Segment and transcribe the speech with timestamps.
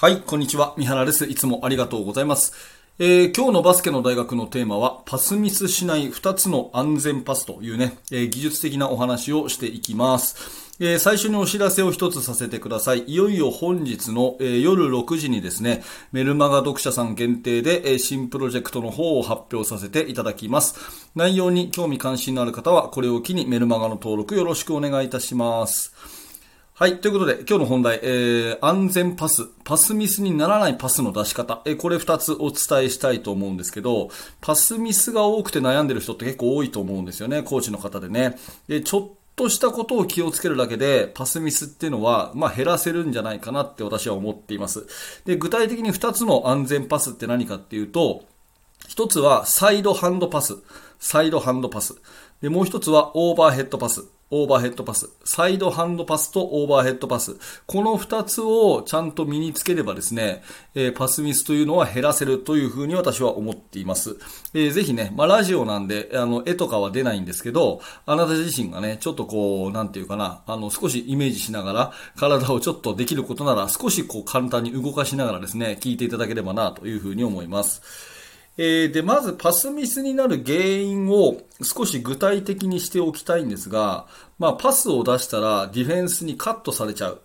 [0.00, 0.72] はい、こんにちは。
[0.78, 1.26] 三原です。
[1.26, 2.54] いつもありがとうございます。
[2.98, 10.78] えー、今日のバスケの大学のテーマは、パスミスしない2つの安全パスというね、えー、技術的なお話をしていきます。
[10.80, 13.04] え、最初にお知らせを一つさせてください。
[13.08, 20.76] いよいよ本日の、え、夜6時にですね、メルマガ読者さん限定で、え、新プロジェクトの方を発表させていただきます。
[21.14, 26.19] 内容に興味関心のある方は、これを機にメルマガの登録よろしくお願いいたします。
[26.80, 26.98] はい。
[26.98, 34.08] ということで、今日の本題、えー、安全パス、パスミスにならないパスの出し方、えー、これ二つお伝えしたいと思うんですけど、
[34.40, 38.38] パスミスが多くて悩んでる人って結構多いと思うんですよね、コーチの方でね。
[38.66, 44.86] で、ちょっとしたことを気をつけるだけで、パスミスっていうのは、まあ、減らせるんじゃないかなって私は思っています。
[45.26, 48.24] で、具体的に2つの安全パスって何かっていうと、
[48.88, 50.56] 1つはサイドハンドパス、
[50.98, 51.96] サイドハンドパス。
[52.40, 54.06] で、もう1つはオーバーヘッドパス。
[54.32, 57.36] オーバーヘッドパス、サイドハンドパスとオーバーヘッドパス。
[57.66, 60.44] この二つをちゃんと身につければですね、
[60.76, 64.18] えー、パスミスというのは減らせるというふうに私は思っています。
[64.54, 77.82] えー、ぜひね、まあ、ラジオなんで、あの、絵とかは出ないんですけど、あなた自身がね、ちょっとこう、なんていうかな、あの、少しイメージしながら、体をちょっとできることなら、少しこう、簡単に動かしながらですね、聞いていただければな、というふうに思います。
[78.58, 84.06] えー、で、まずパスミスになる原因を少し具体的にしておきたいんですが、
[84.38, 87.20] まあ、パスを出したらディフェンスにカットされちゃう。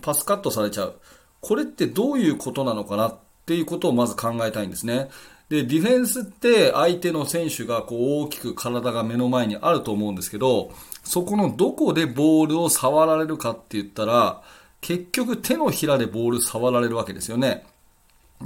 [0.00, 0.94] パスカットされちゃう。
[1.40, 3.08] これってどういうことなのかな？
[3.08, 5.08] っていうことをまず考えたいんですね。
[5.48, 10.70] で、ディフェンスって相手の選手がこう大きく体が目の前にあると思うんですけど、
[11.04, 14.42] そこのどこでボールを触られるかって言ったら、
[14.80, 17.66] 結局手のひらでボール触られるわけですよね。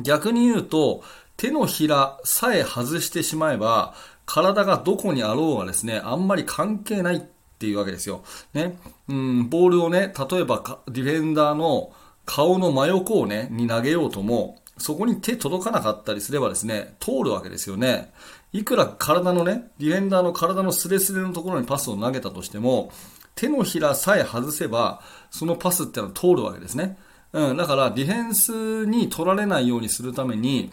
[0.00, 1.02] 逆に言うと、
[1.36, 3.94] 手のひらさえ外してしまえば、
[4.26, 7.20] 体がどこにあろうがですね、あんまり関係ないっ
[7.58, 8.22] ていうわけですよ。
[8.54, 8.78] ね。
[9.08, 11.92] うん、ボールをね、例えばディフェンダーの
[12.24, 18.12] 顔の真横をね、に投げようとも、そこに手届かなかったりすればですね、通るわけですよね。
[18.52, 22.90] いくら体のね、ディフェンダーの体のスレスレのところにパスを投げたとしても、
[23.34, 25.00] 手のひらさえ外せば、
[25.30, 26.98] そのパスってのは通るわけですね。
[27.32, 30.70] うん、だからディフェンスに取られないようにするために、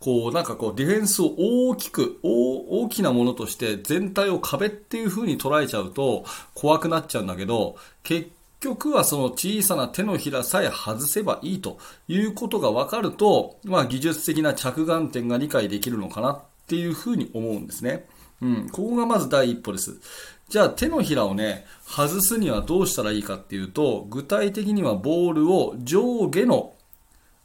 [0.00, 8.28] こう、なんかこう、ディフェンスを大きく、大きなものとして全体を壁っていう風に捉えちゃうと怖くなっちゃうんだけど、結
[8.60, 11.78] 局はその小さな手のひらさえ外せばいいと
[12.08, 18.06] いうことが分かると、まあ技術的な着眼点が理解できるのかなっていう風に思うんですね。
[18.42, 20.00] うん、ここがまず第一歩です。
[20.48, 26.74] じゃあ手のひらをね、外すにはどうしたらいいかっていうと、具体的にはボールを上下の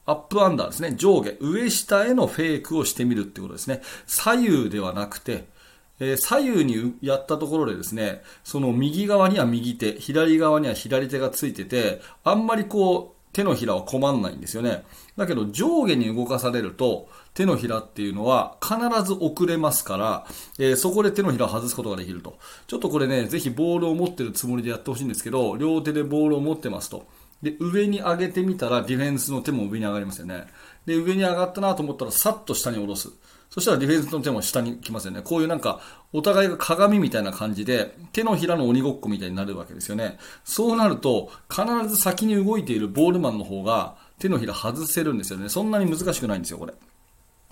[0.06, 0.96] アップアンダーですね。
[0.96, 3.82] 上下、上下へのフェイクをしてみるってことですね。
[4.08, 5.46] 左右ではなくて、
[6.00, 14.84] えー、左右にやったところでですね、その右側には右手、左側には左手がついてて、あんまりこう、手のひらは困んないんですよね。
[15.20, 20.26] だけど上下に動かされると、手のひらっていうのは必ず遅れますから、
[20.58, 22.40] えー、そこで手のひらを外すことができると。
[22.68, 27.06] ちょっとこれね、ぜひボールを持ってるつもりでやってほしいんですけど、両手でボールを持ってますと。
[27.42, 30.48] で、上に上げてみたらディフェンスの手も上に上がりますよね。
[30.86, 33.10] で、上に上がったなと思ったらさっと下に下ろす。
[33.50, 35.22] そしたらディフェンスの手も下に来ますよね。
[35.24, 35.80] こういうなんか、
[36.14, 40.20] お互いが鏡みたいな感じで、手のひらの鬼ごっこみたいになるわけですよね。
[40.44, 45.50] そうなると、必ず先に動いているボールマンの方が、手のひら外せるんですよね。
[45.50, 46.74] そんなに難しくないんですよ、これ。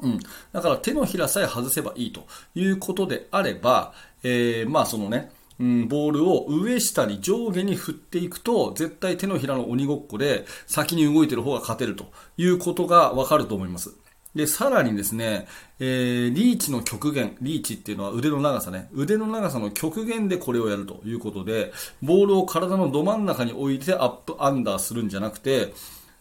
[0.03, 0.19] うん。
[0.51, 13.93] だから手のひらさえ外せばいいということであれば、えー、まあそのね、うん、ボールを上下に上下に振っていくと、絶対手のひらの鬼ごっこで先に動いてる方が勝てるということがわかると思います。
[14.35, 15.47] で、さらにですね、
[15.79, 21.73] えー、リーチの極限、リーチっていうのは腕の長さね、腕の長さの極限でこれをやるということで、
[22.03, 25.73] ボールを体のど真ん中に置いてアップアンダーするんじゃなくて、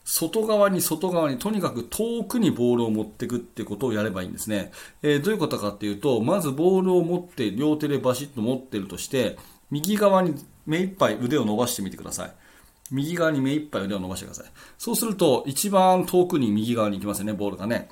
[0.08, 4.70] 外側に外側にとにかく遠くにボールを持っていくってことをやればいいんですね。
[5.02, 9.36] えー、どういうことかっていうと、まずボールを持って両手でバシッと持ってるとして、
[9.70, 10.34] 右側に
[10.64, 12.32] 目いっぱい腕を伸ばしてみてください。
[12.92, 14.46] 右側に目いっぱい腕を伸ばしてください。
[14.78, 17.88] そうすると、一番遠くに右側に行きますよね、ボールがね。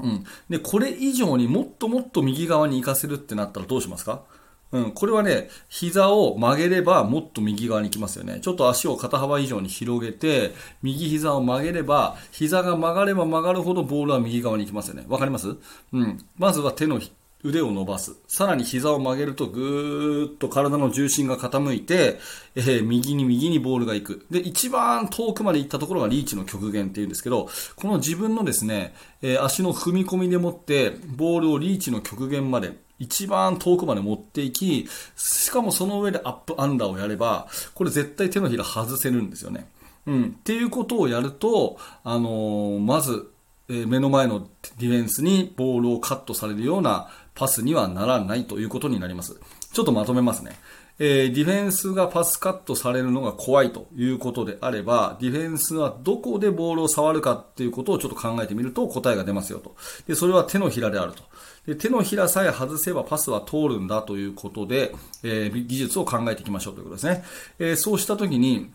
[0.00, 0.24] うん。
[0.48, 4.22] で、これ以上にもっともっと右側に行かせるってなったらどうしますか？
[4.72, 8.40] うん、これはね、膝を曲げればもっと右側に行きますよね。
[8.42, 10.52] ちょっと足を肩幅以上に広げて、
[10.82, 15.04] 右膝を曲げれば、膝が曲がれば曲がるほどボールは右側に行きますよね。
[15.08, 15.54] わかります？
[15.92, 16.24] うん。
[16.36, 17.00] まずは手の
[17.44, 18.16] 腕を伸ばす。
[18.26, 22.18] さらに膝を曲げるとぐーっと体の重心が傾いて、
[22.54, 24.26] えー、右に右にボールが行く。
[24.30, 39.66] で、一番遠くまで行ったところがリーチの極限っていうんですけど、この自分のですね、えー、足の踏み込みでもって、ボールをリーチの極限まで一番遠くまで持っていき、しかもその上でアップアンダーをやれば、これ絶対手のひら外せるんですよね。
[40.06, 40.24] うん。
[40.26, 43.30] っていうことをやると、あのー、まず、
[43.68, 44.48] えー、目の前の
[44.78, 49.40] ディフェンスにボールをカットされるようなパスにはならないということになります。
[49.74, 50.52] ちょっとまとめますね。
[51.00, 59.74] えー、ディフェンスがパスカットされるのが怖いということであれば、ディフェンスはどこでボールを触るかっていうことをちょっと考えてみると答えが出ますよと。
[60.06, 61.24] で、それは手のひらであると。
[61.66, 64.94] で手のひらさえ外せばパスは通るんだということで、
[65.24, 67.24] えー、技術を考えていきましょうということですね。
[67.58, 68.70] えー、そうしたときに、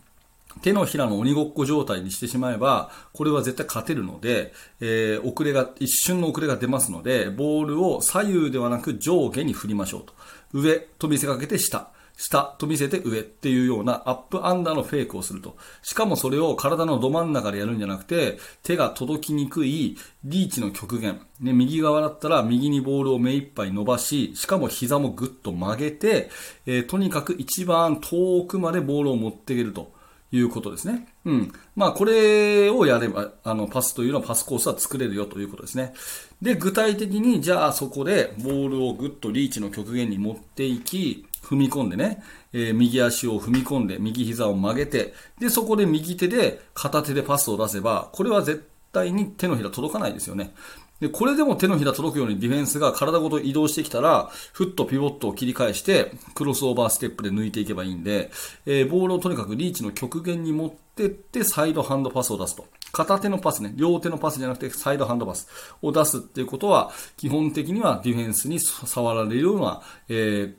[0.62, 10.12] 手のひらの鬼ごっこ状態にしてしまえば、これは絶対勝てるので、えー、遅れが、一瞬の遅れが出ますので、ボールを左右ではなく上下に振りましょうと。
[10.52, 11.90] 上と見せかけて下。
[12.16, 15.56] 下と見せて上っていうようなアップアンダーのフェイクをすると。
[15.82, 21.20] しかもそれを体のど真ん中でやるんじゃなくて、手が届きにくいリーチの極限。
[21.40, 26.30] ね、右側だったら右にボールを目いっぱい伸ばし、しかも膝もぐっと曲げて、
[26.66, 29.98] えー、とにかく一番遠くまでボールを持っていけると。
[30.32, 31.09] いうことですね。
[31.24, 31.52] うん。
[31.76, 35.92] まあ、これをやれば、あの、パスというのはパスコースは作れるよということですね。
[36.40, 42.22] で、具体的に、じゃあそこでボールをぐっとリーチの極限に持っていき、踏み込んでね、
[42.52, 50.54] えー、右足を踏み込んで、右膝を曲げて、で、そこで右手で片手でパスを出せば、これは絶対に手のひら届かないですよね。
[51.00, 58.30] で、これでも手のひら届くようにディフェンスが体ごと移動してきたら、ふっとピボットを切り返して、クロスオーバーステップで抜いていけばいいんで、
[58.66, 62.66] えー、ボールをとにかくリーチの極限に持ってって、サイドハンドパスを出すと。
[62.92, 65.48] 片手のパスね、両手のパスじゃなくてサイドハンドパス
[65.80, 70.54] を出すっていうことは、基本的にはディフェンスに触られるような、えー、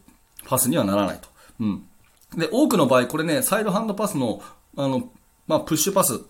[0.48, 1.30] パスにはならないと。
[1.60, 1.84] うん。
[2.36, 4.42] で、多くの場合、これね、サイドハンドパスの、
[4.78, 5.10] あの、
[5.48, 6.22] まあ、プッシュパス、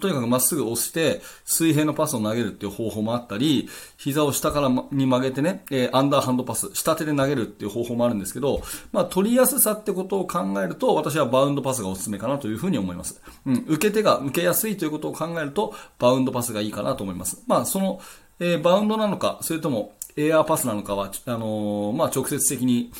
[0.00, 8.62] とにかくまっすぐ押して、水平のパスを投げるっていう方法もあったり、膝を下からに曲げてね、え、アンダーハンドパス、下手で投げるっていう方法もあるんですけど、
[8.92, 13.20] まあ、取りやすさってことを考えると、私はバウンドパスがおすすめかなというふうに思います。
[13.46, 17.42] うん、受け手が受けやすいということを考えると、バウンドパスがいいかなと思います。
[17.46, 18.00] まあ、その、
[18.40, 22.90] えー、バウンドなのか、それとも、エアーパスなのかは、あのー、まあ、直接的に、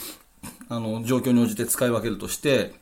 [0.69, 2.75] あの、状況に応じて使い分けるとして、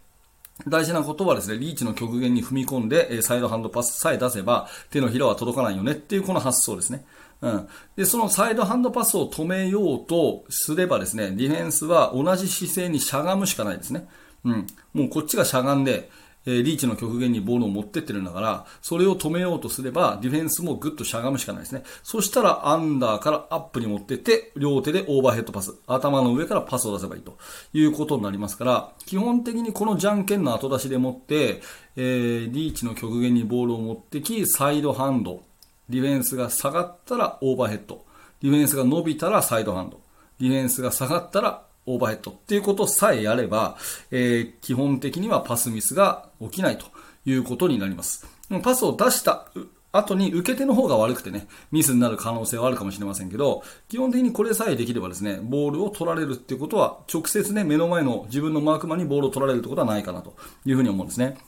[0.68, 7.04] 大事なことはですね、リーチの極限に踏み込んで、サイドハンドパスさえ出せば、手のひらは届かないよねっていうこの発想ですね。
[7.40, 7.68] うん。
[7.96, 14.08] で、そのサイドハンドパスを止めようとすればですね、ディフェンスは同じ姿勢にしゃがむしかないですね。
[14.44, 14.66] うん。
[14.92, 16.08] もうこっちがしゃがんで、
[16.46, 21.84] えリーチの極限にボールを持ってってるんだから、それを止めようとすれば、ディフェンスもぐっとしゃがむしかないですね。
[22.02, 27.38] そしたら、アンダーからアップに持ってって、両手でオーバーヘッドパス、頭の上からパスを出せばいいと。
[27.72, 31.62] いうことになりますから、基本的にこのじゃんけんの後出しでもって、
[31.96, 35.42] えー、リーチの極限にボールを持ってき、サイドハンド、
[35.88, 38.04] ディフェンスが下がったらオーバーヘッド、
[38.42, 40.00] ディフェンスが伸びたらサイドハンド、
[40.40, 43.76] ディフェンスが下がったらオーバーヘッドっていうことさえやれば、
[44.10, 46.86] えー、基本的にはパスミスが起きないと
[47.26, 48.26] いうことになります。
[48.62, 49.48] パスを出した
[49.92, 60.34] 後に受け手の方が悪くてね、ミスになる可能性はあるかもしれませんけど、基本的にこれさえできればですね、ボールを取られるっていうことは、直接ね、目の前の自分のマークマンにボールを取られるってことはないかなと
[60.66, 61.38] いうふうに思うんですね。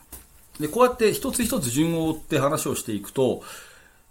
[0.60, 3.42] で、こうやって一つ一つ順を追って話をしていくと、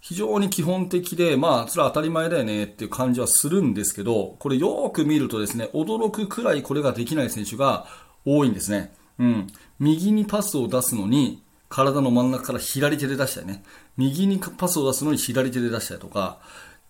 [0.08, 7.86] 非常に基本的で、まあ、それは当たり前だよねっていう感じはするんですけど、これよく見るとですね、驚くくらいこれができない選手が
[8.24, 8.94] 多いんですね。
[9.18, 9.46] うん。
[9.80, 13.64] 右にパスを出すのに、体の真ん中から左手で出したりね。
[13.96, 16.38] 右にパスを出すのに左手で出したりとか、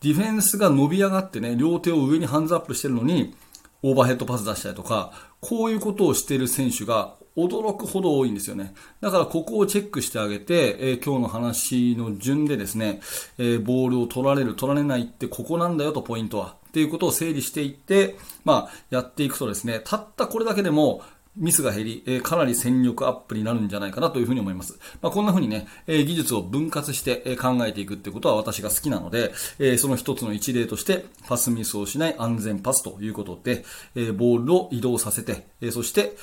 [0.02, 3.34] ディフェンスが伸び上がってね、両手を上にハンズアップしてるのに、
[3.82, 8.74] オーバーヘッドパス出したりとか、こういうことをしている選手が驚くほど多いんですよね。
[9.00, 13.00] だからここをチェックしてあげて、えー、今日の話の順でですね、
[13.38, 16.56] えー、ボールを取られる、取られないってここなんだよとポイントは。
[16.68, 21.02] っていうことを整理していって、まあ、やっていくとですね、たったこれだけでも、
[21.36, 24.78] ミスが減り、えー、かなり戦力アップになるんじゃないかなというふうに思います。
[25.02, 33.64] まあ、こんなふうにね、えー、技術を分割して、えー、考えていくってことは私が好きなので、えー、その一つの一例として、パスミスをしない安全パスということで、
[33.94, 36.16] えー、ボールを移動させて、えー、そして、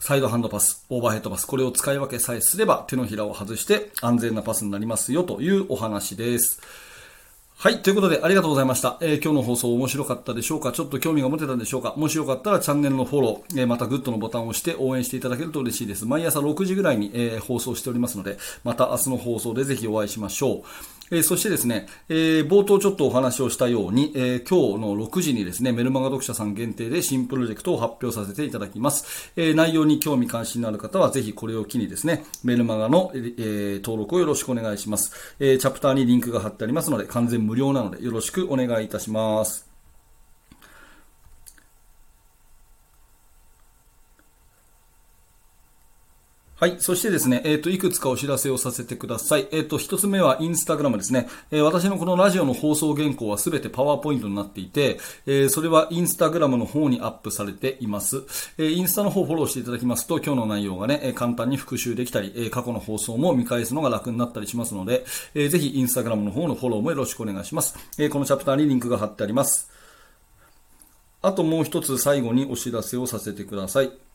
[0.00, 6.60] サイドハンドパス、オーバーヘッドパス、これを使い分けさえすれば手のひらを外して安全なパスになりますよというお話です。
[7.58, 7.82] はい。
[7.82, 8.98] ということで、ありがとうございました。
[9.00, 10.70] えー、今日の放送面白かったでしょうか？
[10.70, 11.92] ちょっと興味が持てたんでしょうか？
[11.96, 16.06] もしよかったらチャンネルのフォロー、えー、またグッドのボタンを押して応援していただけると嬉しいです。
[16.06, 20.62] 毎朝6時ぐらいに、えー、放送しておりますので、また明日の放送でぜひお会いしましょう。
[21.10, 29.32] えー、そしてですね、えー、冒頭ちょっとお話をしたように、えー、今日の6時にですね、メルマガ読者さん限定で新プロジェクトを発表させていただきます。
[29.36, 35.36] え内容に興味関心のある方はぜひこれを機にですね、メルマガの、え登録をよろしくお願いします。
[35.40, 39.67] えチャプターにリンクが貼ってありますので、完全無料なのでよろしくお願いいたします。
[46.60, 46.74] はい。
[46.80, 49.46] そしてですね、えっ、ー、と、いくつかお知らせをさせてください。
[49.52, 51.28] えっ、ー、と、一つ目はインスタグラムですね。
[51.52, 58.24] えー、私のこのラジオの放送原稿はすべてパワーポイントになっていて、えそれはインスタグラムの方にアップされています。
[58.58, 65.04] えインスタの方フォローしていただきますと、今日の内容がね、簡単に復習できたり、え過去の放送も見返すのが楽になったりしますので、
[65.36, 67.78] えぜひインスタグラムの方のフォローもよろしくお願いします。
[67.98, 69.70] えこのチャプターにリンクが貼ってあります。
[71.22, 74.07] あともう一つ最後にお知らせをさせてください。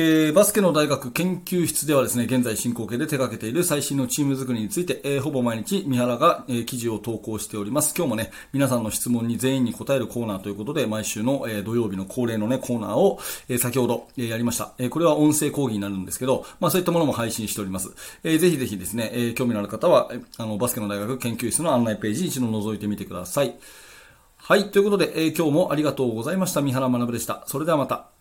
[0.00, 7.94] えー、バスケの大学研究室ではですね、現在進行形で手掛けている最新のチーム作りについて、えー、ほぼ毎日三原が、えー、記事を投稿しております。
[7.98, 14.72] 今日もね、皆さんの質問に全員に答えるコーナーということで、毎週の、えー、土曜日の恒例のね、コーナーを、えー、先ほど、えー、やりました。
[14.78, 17.90] えー、これは音声講義になるんですけど、まあそういったものも配信しております。
[18.22, 23.56] えー、ぜひぜひですね、えー、興味のある方は、あの、バスケの大学研究室の案内ページ一度覗いてみてください。
[24.36, 26.62] はい、ということで、えー、今日もありがとうございました。
[26.62, 27.42] 三原学でした。
[27.48, 28.17] それではまた。